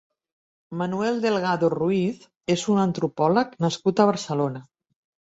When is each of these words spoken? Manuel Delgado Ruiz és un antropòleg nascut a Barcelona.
Manuel 0.79 1.19
Delgado 1.25 1.69
Ruiz 1.75 2.25
és 2.57 2.65
un 2.75 2.83
antropòleg 2.89 3.57
nascut 3.67 4.03
a 4.07 4.13
Barcelona. 4.15 4.69